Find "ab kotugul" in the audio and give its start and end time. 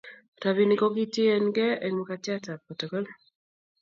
2.53-3.05